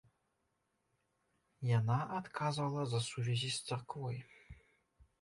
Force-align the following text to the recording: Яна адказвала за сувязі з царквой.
Яна 1.79 1.99
адказвала 2.21 2.81
за 2.95 3.05
сувязі 3.11 3.55
з 3.61 3.63
царквой. 3.69 4.17